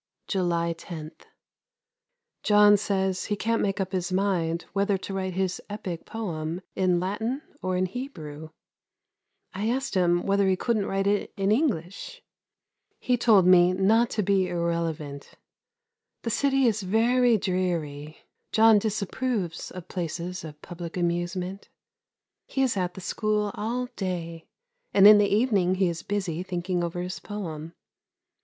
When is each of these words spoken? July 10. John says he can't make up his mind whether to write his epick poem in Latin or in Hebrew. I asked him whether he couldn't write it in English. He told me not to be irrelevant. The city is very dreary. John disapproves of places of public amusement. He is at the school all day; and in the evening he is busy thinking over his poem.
July 0.27 0.73
10. 0.73 1.11
John 2.41 2.75
says 2.75 3.25
he 3.25 3.35
can't 3.35 3.61
make 3.61 3.79
up 3.79 3.91
his 3.91 4.11
mind 4.11 4.65
whether 4.73 4.97
to 4.97 5.13
write 5.13 5.35
his 5.35 5.61
epick 5.69 6.07
poem 6.07 6.61
in 6.75 6.99
Latin 6.99 7.43
or 7.61 7.77
in 7.77 7.85
Hebrew. 7.85 8.49
I 9.53 9.69
asked 9.69 9.93
him 9.93 10.23
whether 10.23 10.47
he 10.47 10.55
couldn't 10.55 10.87
write 10.87 11.05
it 11.05 11.31
in 11.37 11.51
English. 11.51 12.23
He 12.97 13.15
told 13.15 13.45
me 13.45 13.73
not 13.73 14.09
to 14.15 14.23
be 14.23 14.47
irrelevant. 14.47 15.35
The 16.23 16.31
city 16.31 16.65
is 16.65 16.81
very 16.81 17.37
dreary. 17.37 18.25
John 18.51 18.79
disapproves 18.79 19.69
of 19.69 19.87
places 19.87 20.43
of 20.43 20.59
public 20.63 20.97
amusement. 20.97 21.69
He 22.47 22.63
is 22.63 22.75
at 22.75 22.95
the 22.95 23.01
school 23.01 23.51
all 23.53 23.85
day; 23.95 24.47
and 24.95 25.05
in 25.07 25.19
the 25.19 25.29
evening 25.29 25.75
he 25.75 25.89
is 25.89 26.01
busy 26.01 26.41
thinking 26.41 26.83
over 26.83 27.01
his 27.03 27.19
poem. 27.19 27.75